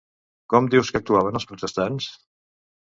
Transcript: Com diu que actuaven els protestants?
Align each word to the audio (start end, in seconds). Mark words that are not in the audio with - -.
Com 0.53 0.69
diu 0.75 0.87
que 0.89 0.97
actuaven 1.01 1.39
els 1.43 1.47
protestants? 1.55 2.13